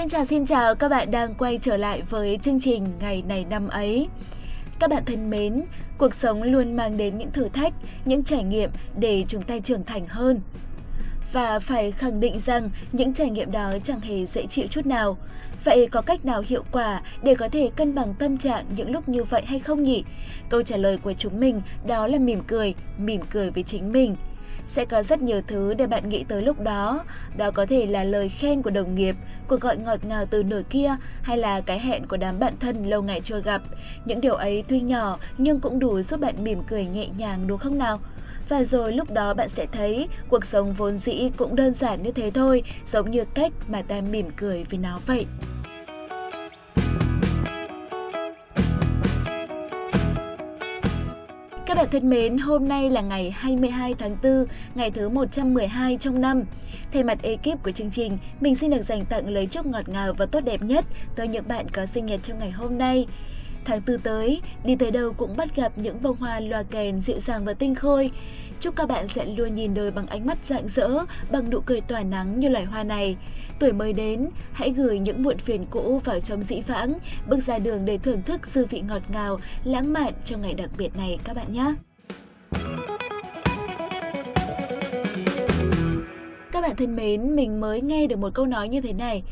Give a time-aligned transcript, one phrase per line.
[0.00, 3.46] Xin chào xin chào các bạn đang quay trở lại với chương trình Ngày này
[3.50, 4.08] năm ấy.
[4.78, 5.60] Các bạn thân mến,
[5.98, 7.74] cuộc sống luôn mang đến những thử thách,
[8.04, 10.40] những trải nghiệm để chúng ta trưởng thành hơn.
[11.32, 15.16] Và phải khẳng định rằng những trải nghiệm đó chẳng hề dễ chịu chút nào.
[15.64, 19.08] Vậy có cách nào hiệu quả để có thể cân bằng tâm trạng những lúc
[19.08, 20.04] như vậy hay không nhỉ?
[20.48, 24.16] Câu trả lời của chúng mình đó là mỉm cười, mỉm cười với chính mình–
[24.70, 27.04] sẽ có rất nhiều thứ để bạn nghĩ tới lúc đó.
[27.36, 29.16] Đó có thể là lời khen của đồng nghiệp,
[29.48, 32.84] cuộc gọi ngọt ngào từ nửa kia hay là cái hẹn của đám bạn thân
[32.84, 33.62] lâu ngày chưa gặp.
[34.04, 37.58] Những điều ấy tuy nhỏ nhưng cũng đủ giúp bạn mỉm cười nhẹ nhàng đúng
[37.58, 38.00] không nào?
[38.48, 42.12] Và rồi lúc đó bạn sẽ thấy cuộc sống vốn dĩ cũng đơn giản như
[42.12, 45.26] thế thôi, giống như cách mà ta mỉm cười vì nó vậy.
[51.70, 56.20] Các bạn thân mến, hôm nay là ngày 22 tháng 4, ngày thứ 112 trong
[56.20, 56.42] năm.
[56.92, 60.12] Thay mặt ekip của chương trình, mình xin được dành tặng lời chúc ngọt ngào
[60.12, 60.84] và tốt đẹp nhất
[61.16, 63.06] tới những bạn có sinh nhật trong ngày hôm nay.
[63.64, 67.20] Tháng tư tới, đi tới đâu cũng bắt gặp những bông hoa loa kèn dịu
[67.20, 68.10] dàng và tinh khôi.
[68.60, 70.88] Chúc các bạn sẽ luôn nhìn đời bằng ánh mắt rạng rỡ,
[71.30, 73.16] bằng nụ cười tỏa nắng như loài hoa này.
[73.60, 76.94] Tuổi mới đến, hãy gửi những muộn phiền cũ vào trong dĩ vãng,
[77.28, 80.70] bước ra đường để thưởng thức dư vị ngọt ngào, lãng mạn trong ngày đặc
[80.78, 81.74] biệt này các bạn nhé.
[86.52, 89.22] Các bạn thân mến, mình mới nghe được một câu nói như thế này.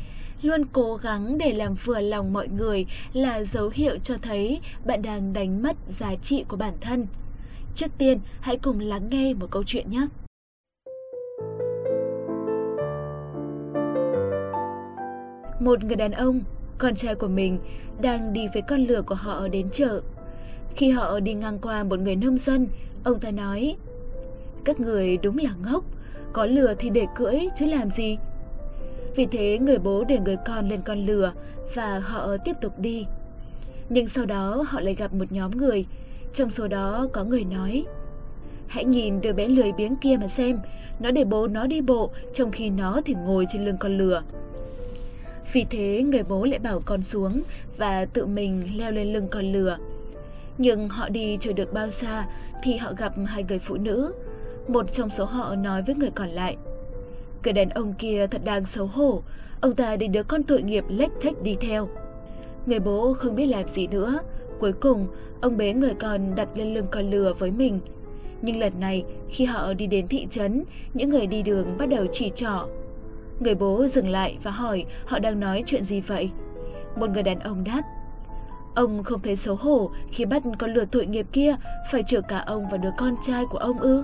[0.41, 5.01] Luôn cố gắng để làm vừa lòng mọi người là dấu hiệu cho thấy bạn
[5.01, 7.07] đang đánh mất giá trị của bản thân.
[7.75, 10.07] Trước tiên, hãy cùng lắng nghe một câu chuyện nhé.
[15.59, 16.41] Một người đàn ông,
[16.77, 17.59] con trai của mình,
[18.01, 20.01] đang đi với con lừa của họ đến chợ.
[20.75, 22.67] Khi họ đi ngang qua một người nông dân,
[23.03, 23.75] ông ta nói
[24.65, 25.83] Các người đúng là ngốc,
[26.33, 28.17] có lừa thì để cưỡi chứ làm gì.
[29.15, 31.33] Vì thế người bố để người con lên con lừa
[31.75, 33.05] và họ tiếp tục đi.
[33.89, 35.85] Nhưng sau đó họ lại gặp một nhóm người,
[36.33, 37.85] trong số đó có người nói
[38.67, 40.59] Hãy nhìn đứa bé lười biếng kia mà xem,
[40.99, 44.23] nó để bố nó đi bộ trong khi nó thì ngồi trên lưng con lừa.
[45.53, 47.41] Vì thế người bố lại bảo con xuống
[47.77, 49.77] và tự mình leo lên lưng con lừa.
[50.57, 52.25] Nhưng họ đi chưa được bao xa
[52.63, 54.13] thì họ gặp hai người phụ nữ.
[54.67, 56.57] Một trong số họ nói với người còn lại.
[57.43, 59.23] Người đàn ông kia thật đang xấu hổ,
[59.61, 61.89] ông ta để đứa con tội nghiệp lách thách đi theo.
[62.65, 64.19] Người bố không biết làm gì nữa,
[64.59, 65.07] cuối cùng
[65.41, 67.79] ông bế người con đặt lên lưng con lừa với mình.
[68.41, 70.63] Nhưng lần này khi họ đi đến thị trấn,
[70.93, 72.67] những người đi đường bắt đầu chỉ trỏ
[73.39, 76.31] Người bố dừng lại và hỏi họ đang nói chuyện gì vậy.
[76.95, 77.81] Một người đàn ông đáp.
[78.75, 81.55] Ông không thấy xấu hổ khi bắt con lừa tội nghiệp kia
[81.91, 84.03] phải chở cả ông và đứa con trai của ông ư?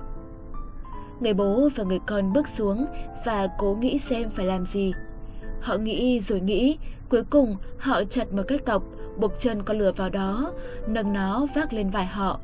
[1.20, 2.86] Người bố và người con bước xuống
[3.26, 4.94] và cố nghĩ xem phải làm gì.
[5.62, 6.78] Họ nghĩ rồi nghĩ,
[7.10, 8.84] cuối cùng họ chặt một cái cọc,
[9.18, 10.52] buộc chân con lừa vào đó,
[10.88, 12.40] nâng nó vác lên vai họ.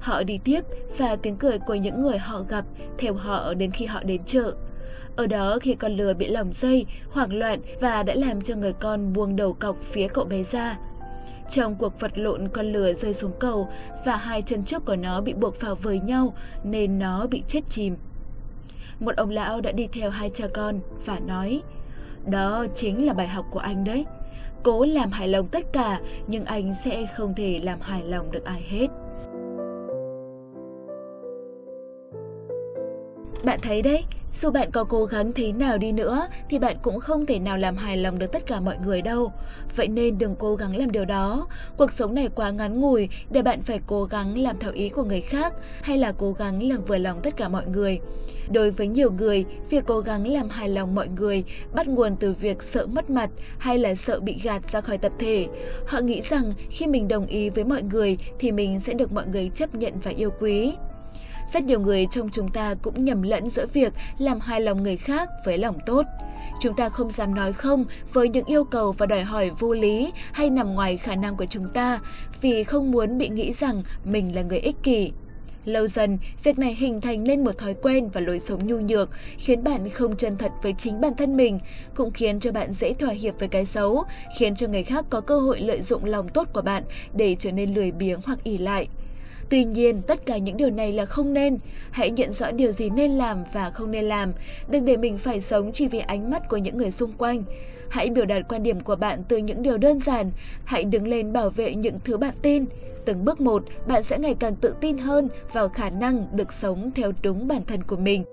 [0.00, 0.64] Họ đi tiếp
[0.98, 2.64] và tiếng cười của những người họ gặp
[2.98, 4.54] theo họ đến khi họ đến chợ.
[5.16, 8.72] Ở đó khi con lừa bị lỏng dây, hoảng loạn và đã làm cho người
[8.72, 10.78] con buông đầu cọc phía cậu bé ra.
[11.50, 13.68] Trong cuộc vật lộn con lừa rơi xuống cầu
[14.04, 17.60] và hai chân trước của nó bị buộc vào với nhau nên nó bị chết
[17.68, 17.96] chìm.
[19.00, 21.62] Một ông lão đã đi theo hai cha con và nói
[22.26, 24.04] Đó chính là bài học của anh đấy.
[24.62, 28.44] Cố làm hài lòng tất cả nhưng anh sẽ không thể làm hài lòng được
[28.44, 28.86] ai hết.
[33.44, 34.04] Bạn thấy đấy,
[34.34, 37.58] dù bạn có cố gắng thế nào đi nữa thì bạn cũng không thể nào
[37.58, 39.32] làm hài lòng được tất cả mọi người đâu.
[39.76, 41.46] Vậy nên đừng cố gắng làm điều đó.
[41.76, 45.04] Cuộc sống này quá ngắn ngủi để bạn phải cố gắng làm theo ý của
[45.04, 48.00] người khác hay là cố gắng làm vừa lòng tất cả mọi người.
[48.50, 51.44] Đối với nhiều người, việc cố gắng làm hài lòng mọi người
[51.74, 55.12] bắt nguồn từ việc sợ mất mặt hay là sợ bị gạt ra khỏi tập
[55.18, 55.48] thể.
[55.86, 59.26] Họ nghĩ rằng khi mình đồng ý với mọi người thì mình sẽ được mọi
[59.26, 60.72] người chấp nhận và yêu quý.
[61.52, 64.96] Rất nhiều người trong chúng ta cũng nhầm lẫn giữa việc làm hài lòng người
[64.96, 66.06] khác với lòng tốt.
[66.60, 70.12] Chúng ta không dám nói không với những yêu cầu và đòi hỏi vô lý
[70.32, 72.00] hay nằm ngoài khả năng của chúng ta
[72.40, 75.12] vì không muốn bị nghĩ rằng mình là người ích kỷ.
[75.64, 79.10] Lâu dần, việc này hình thành nên một thói quen và lối sống nhu nhược,
[79.38, 81.58] khiến bạn không chân thật với chính bản thân mình,
[81.94, 84.04] cũng khiến cho bạn dễ thỏa hiệp với cái xấu,
[84.38, 86.82] khiến cho người khác có cơ hội lợi dụng lòng tốt của bạn
[87.14, 88.88] để trở nên lười biếng hoặc ỉ lại.
[89.48, 91.58] Tuy nhiên, tất cả những điều này là không nên.
[91.90, 94.32] Hãy nhận rõ điều gì nên làm và không nên làm.
[94.68, 97.42] Đừng để mình phải sống chỉ vì ánh mắt của những người xung quanh.
[97.88, 100.30] Hãy biểu đạt quan điểm của bạn từ những điều đơn giản.
[100.64, 102.64] Hãy đứng lên bảo vệ những thứ bạn tin.
[103.04, 106.90] Từng bước một, bạn sẽ ngày càng tự tin hơn vào khả năng được sống
[106.94, 108.24] theo đúng bản thân của mình.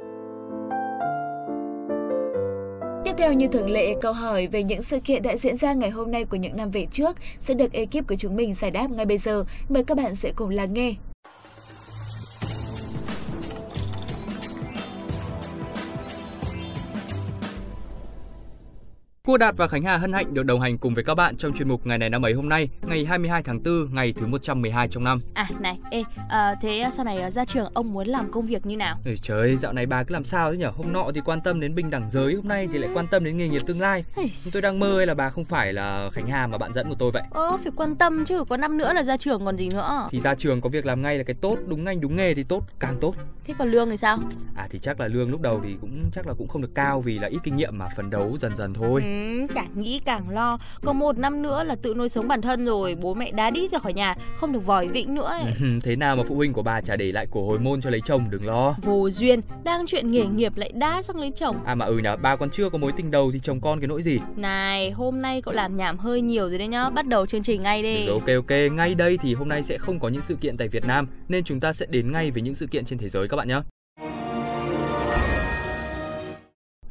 [3.18, 6.12] Theo như thường lệ, câu hỏi về những sự kiện đã diễn ra ngày hôm
[6.12, 9.06] nay của những năm về trước sẽ được ekip của chúng mình giải đáp ngay
[9.06, 9.46] bây giờ.
[9.70, 10.94] Mời các bạn sẽ cùng lắng nghe.
[19.26, 21.54] Cô Đạt và Khánh Hà hân hạnh được đồng hành cùng với các bạn trong
[21.54, 24.88] chuyên mục ngày này năm ấy hôm nay, ngày 22 tháng 4, ngày thứ 112
[24.88, 25.22] trong năm.
[25.34, 28.78] À này, ê, à, thế sau này ra trường ông muốn làm công việc như
[28.78, 28.98] nào?
[29.06, 30.70] Ê, trời ơi, dạo này bà cứ làm sao thế nhở?
[30.70, 33.24] Hôm nọ thì quan tâm đến bình đẳng giới, hôm nay thì lại quan tâm
[33.24, 34.04] đến nghề nghiệp tương lai.
[34.54, 36.96] tôi đang mơ hay là bà không phải là Khánh Hà mà bạn dẫn của
[37.00, 37.24] tôi vậy?
[37.32, 40.08] Ờ, phải quan tâm chứ, có năm nữa là ra trường còn gì nữa.
[40.12, 42.44] Thì ra trường có việc làm ngay là cái tốt, đúng ngành đúng nghề thì
[42.44, 43.16] tốt, càng tốt.
[43.46, 44.18] Thế còn lương thì sao?
[44.56, 47.02] À thì chắc là lương lúc đầu thì cũng chắc là cũng không được cao
[47.02, 49.02] vì là ít kinh nghiệm mà phấn đấu dần dần thôi.
[49.04, 49.15] Ừ,
[49.56, 50.58] cả nghĩ càng lo.
[50.82, 52.96] Còn một năm nữa là tự nuôi sống bản thân rồi.
[53.02, 55.44] Bố mẹ đá đi ra khỏi nhà Không được vòi vĩnh nữa ấy.
[55.84, 58.02] Thế nào mà phụ huynh của bà chả để lại của hồi môn cho lấy
[58.06, 58.76] chồng đừng lo.
[58.82, 61.56] Vô duyên Đang chuyện nghề nghiệp lại đá sang lấy chồng.
[61.66, 63.88] À mà ừ nhá Bà còn chưa có mối tình đầu thì chồng con cái
[63.88, 64.20] nỗi gì?
[64.36, 66.90] Này hôm nay cậu làm nhảm hơi nhiều rồi đấy nhá.
[66.90, 68.06] Bắt đầu chương trình ngay đi.
[68.06, 68.72] Rồi, Ok ok.
[68.72, 71.44] Ngay đây thì hôm nay sẽ không có những sự kiện tại Việt Nam Nên
[71.44, 73.62] chúng ta sẽ đến ngay với những sự kiện trên thế giới các bạn nhé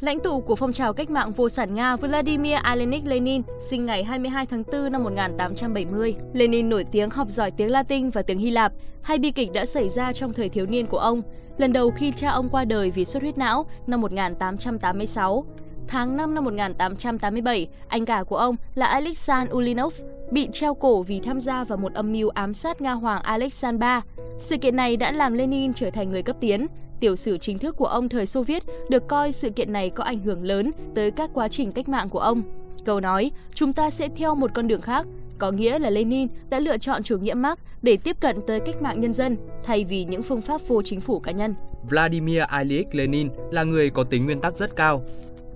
[0.00, 4.04] Lãnh tụ của phong trào cách mạng vô sản Nga Vladimir Alenik Lenin sinh ngày
[4.04, 6.14] 22 tháng 4 năm 1870.
[6.32, 8.72] Lenin nổi tiếng học giỏi tiếng Latin và tiếng Hy Lạp.
[9.02, 11.22] Hai bi kịch đã xảy ra trong thời thiếu niên của ông.
[11.58, 15.44] Lần đầu khi cha ông qua đời vì xuất huyết não năm 1886.
[15.88, 19.94] Tháng 5 năm 1887, anh cả của ông là Alexander Ulinov
[20.30, 23.90] bị treo cổ vì tham gia vào một âm mưu ám sát Nga Hoàng Alexander
[24.16, 24.24] III.
[24.38, 26.66] Sự kiện này đã làm Lenin trở thành người cấp tiến,
[27.04, 30.04] Tiểu sử chính thức của ông thời Xô Viết được coi sự kiện này có
[30.04, 32.42] ảnh hưởng lớn tới các quá trình cách mạng của ông.
[32.84, 35.06] Câu nói, chúng ta sẽ theo một con đường khác,
[35.38, 38.82] có nghĩa là Lenin đã lựa chọn chủ nghĩa Marx để tiếp cận tới cách
[38.82, 41.54] mạng nhân dân thay vì những phương pháp vô chính phủ cá nhân.
[41.90, 45.04] Vladimir Ilyich Lenin là người có tính nguyên tắc rất cao.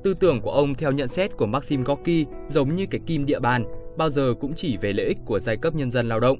[0.02, 3.40] Tư tưởng của ông theo nhận xét của Maxim Gorky giống như cái kim địa
[3.40, 3.64] bàn,
[3.96, 6.38] bao giờ cũng chỉ về lợi ích của giai cấp nhân dân lao động.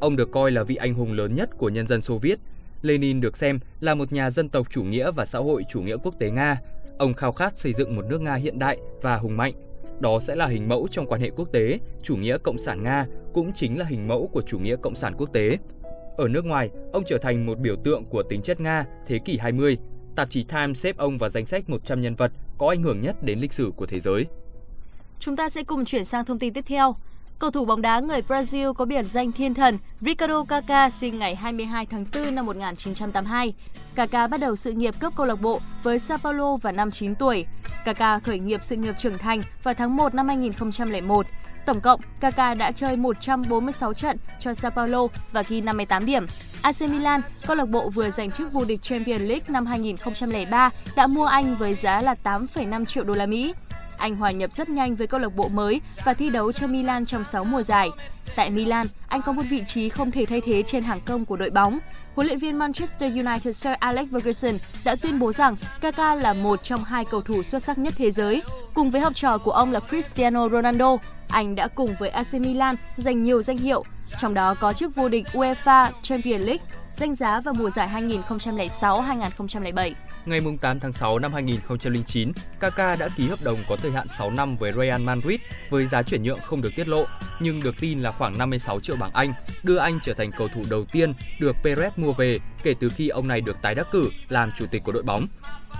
[0.00, 2.38] Ông được coi là vị anh hùng lớn nhất của nhân dân Xô Viết
[2.82, 5.96] Lenin được xem là một nhà dân tộc chủ nghĩa và xã hội chủ nghĩa
[6.02, 6.60] quốc tế Nga.
[6.98, 9.54] Ông khao khát xây dựng một nước Nga hiện đại và hùng mạnh.
[10.00, 13.06] Đó sẽ là hình mẫu trong quan hệ quốc tế, chủ nghĩa cộng sản Nga
[13.34, 15.58] cũng chính là hình mẫu của chủ nghĩa cộng sản quốc tế.
[16.16, 19.38] Ở nước ngoài, ông trở thành một biểu tượng của tính chất Nga thế kỷ
[19.38, 19.78] 20.
[20.16, 23.22] Tạp chí Time xếp ông vào danh sách 100 nhân vật có ảnh hưởng nhất
[23.22, 24.26] đến lịch sử của thế giới.
[25.18, 26.96] Chúng ta sẽ cùng chuyển sang thông tin tiếp theo.
[27.40, 31.36] Cầu thủ bóng đá người Brazil có biệt danh thiên thần Ricardo Kaká sinh ngày
[31.36, 33.54] 22 tháng 4 năm 1982.
[33.94, 37.14] Kaká bắt đầu sự nghiệp cấp câu lạc bộ với Sao Paulo vào năm 9
[37.14, 37.46] tuổi.
[37.84, 41.26] Kaká khởi nghiệp sự nghiệp trưởng thành vào tháng 1 năm 2001.
[41.66, 46.26] Tổng cộng, Kaká đã chơi 146 trận cho Sao Paulo và ghi 58 điểm.
[46.62, 51.06] AC Milan, câu lạc bộ vừa giành chức vô địch Champions League năm 2003, đã
[51.06, 53.54] mua anh với giá là 8,5 triệu đô la Mỹ.
[54.00, 57.06] Anh hòa nhập rất nhanh với câu lạc bộ mới và thi đấu cho Milan
[57.06, 57.88] trong 6 mùa giải.
[58.36, 61.36] Tại Milan, anh có một vị trí không thể thay thế trên hàng công của
[61.36, 61.78] đội bóng.
[62.14, 66.64] Huấn luyện viên Manchester United Sir Alex Ferguson đã tuyên bố rằng Kaká là một
[66.64, 68.42] trong hai cầu thủ xuất sắc nhất thế giới.
[68.74, 70.96] Cùng với học trò của ông là Cristiano Ronaldo,
[71.28, 73.84] anh đã cùng với AC Milan giành nhiều danh hiệu,
[74.20, 79.92] trong đó có chức vô địch UEFA Champions League, danh giá vào mùa giải 2006-2007.
[80.26, 84.30] Ngày 8 tháng 6 năm 2009, Kaká đã ký hợp đồng có thời hạn 6
[84.30, 85.40] năm với Real Madrid
[85.70, 87.04] với giá chuyển nhượng không được tiết lộ,
[87.40, 90.62] nhưng được tin là khoảng 56 triệu bảng Anh, đưa anh trở thành cầu thủ
[90.70, 94.10] đầu tiên được Perez mua về kể từ khi ông này được tái đắc cử
[94.28, 95.26] làm chủ tịch của đội bóng.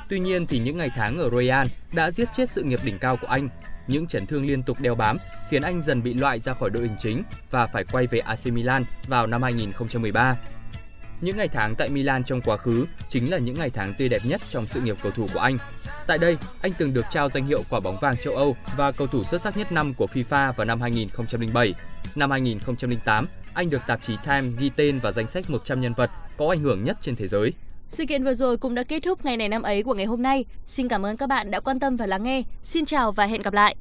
[0.08, 3.16] Tuy nhiên thì những ngày tháng ở Real đã giết chết sự nghiệp đỉnh cao
[3.16, 3.48] của anh.
[3.86, 5.16] Những chấn thương liên tục đeo bám
[5.50, 8.46] khiến anh dần bị loại ra khỏi đội hình chính và phải quay về AC
[8.46, 10.36] Milan vào năm 2013.
[11.20, 14.20] Những ngày tháng tại Milan trong quá khứ chính là những ngày tháng tươi đẹp
[14.24, 15.58] nhất trong sự nghiệp cầu thủ của anh.
[16.06, 19.06] Tại đây, anh từng được trao danh hiệu quả bóng vàng châu Âu và cầu
[19.06, 21.74] thủ xuất sắc nhất năm của FIFA vào năm 2007.
[22.14, 26.10] Năm 2008, anh được tạp chí Time ghi tên vào danh sách 100 nhân vật
[26.38, 27.52] có ảnh hưởng nhất trên thế giới.
[27.88, 30.22] Sự kiện vừa rồi cũng đã kết thúc ngày này năm ấy của ngày hôm
[30.22, 30.44] nay.
[30.64, 32.42] Xin cảm ơn các bạn đã quan tâm và lắng nghe.
[32.62, 33.76] Xin chào và hẹn gặp lại.